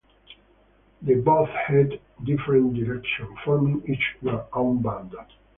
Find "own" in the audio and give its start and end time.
4.51-4.81